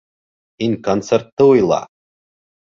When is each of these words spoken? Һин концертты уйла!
Һин 0.63 0.77
концертты 0.87 1.49
уйла! 1.53 1.81